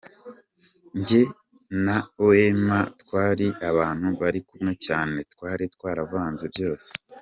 [0.99, 1.21] Njye
[1.85, 1.97] na
[2.27, 6.89] Wema twari abantu bari kumwe cyane, twari twaravanze byose.